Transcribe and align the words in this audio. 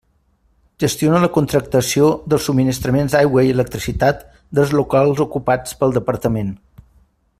Gestiona 0.83 1.19
la 1.23 1.29
contractació 1.35 2.07
dels 2.33 2.47
subministraments 2.49 3.17
d'aigua 3.17 3.45
i 3.49 3.53
electricitat 3.57 4.25
dels 4.61 4.73
locals 4.81 5.23
ocupats 5.27 5.79
pel 5.83 5.95
Departament. 6.01 6.51